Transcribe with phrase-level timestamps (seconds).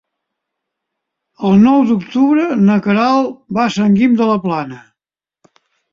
[1.49, 4.85] El nou d'octubre na Queralt va a Sant Guim de la Plana.